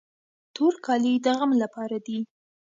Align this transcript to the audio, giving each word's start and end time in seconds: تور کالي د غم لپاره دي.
تور 0.55 0.73
کالي 0.85 1.13
د 1.25 1.27
غم 1.37 1.51
لپاره 1.61 1.97
دي. 2.05 2.19